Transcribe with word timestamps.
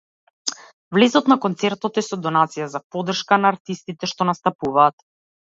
Влезот 0.97 1.29
на 1.33 1.37
концертот 1.43 1.99
е 2.03 2.05
со 2.07 2.19
донација 2.23 2.71
за 2.77 2.83
поддршка 2.97 3.39
на 3.45 3.53
артистите 3.55 4.11
што 4.15 4.29
настапуваат. 4.33 5.07